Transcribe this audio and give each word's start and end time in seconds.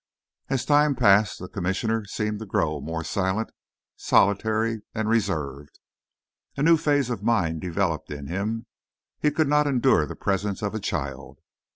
As 0.49 0.65
time 0.65 0.95
passed, 0.95 1.37
the 1.37 1.47
Commissioner 1.47 2.05
seemed 2.05 2.39
to 2.39 2.47
grow 2.47 2.81
more 2.81 3.03
silent, 3.03 3.51
solitary, 3.95 4.81
and 4.95 5.07
reserved. 5.07 5.77
A 6.57 6.63
new 6.63 6.75
phase 6.75 7.11
of 7.11 7.21
mind 7.21 7.61
developed 7.61 8.09
in 8.09 8.25
him. 8.25 8.65
He 9.19 9.29
could 9.29 9.47
not 9.47 9.67
endure 9.67 10.07
the 10.07 10.15
presence 10.15 10.63
of 10.63 10.73
a 10.73 10.79
child. 10.79 11.37